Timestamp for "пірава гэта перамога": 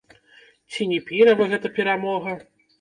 1.11-2.31